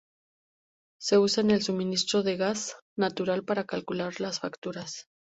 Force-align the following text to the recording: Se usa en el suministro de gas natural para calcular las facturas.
Se 0.99 1.19
usa 1.19 1.41
en 1.43 1.51
el 1.51 1.61
suministro 1.61 2.23
de 2.23 2.35
gas 2.35 2.75
natural 2.97 3.43
para 3.43 3.65
calcular 3.65 4.19
las 4.19 4.39
facturas. 4.39 5.07